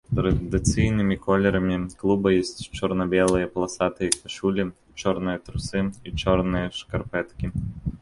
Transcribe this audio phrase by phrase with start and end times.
[0.17, 4.63] Традыцыйнымі колерамі клуба ёсць чорна-белыя паласатыя кашулі,
[5.01, 7.45] чорныя трусы і чорныя шкарпэткі.